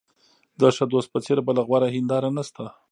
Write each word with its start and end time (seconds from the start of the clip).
د 0.59 0.61
ښه 0.75 0.85
دوست 0.93 1.09
په 1.11 1.19
څېر 1.25 1.37
بله 1.47 1.61
غوره 1.67 1.89
هنداره 1.95 2.29
نشته. 2.37 2.65